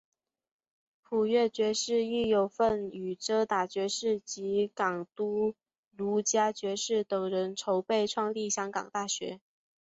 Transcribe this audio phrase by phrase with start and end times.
[1.03, 5.53] 普乐爵士亦有份与遮打爵士及港督
[5.95, 9.39] 卢嘉爵士等人筹备创立香港大学。